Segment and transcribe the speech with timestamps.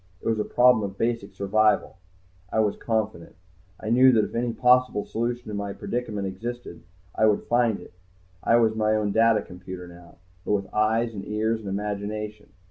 [0.19, 1.95] It was a problem of basic survival.
[2.51, 3.35] I was confident.
[3.79, 6.81] I knew that if any possible solution to my predicament existed
[7.13, 7.93] I would find it.
[8.43, 12.49] I was my own data computer now, but with eyes and ears and imagination.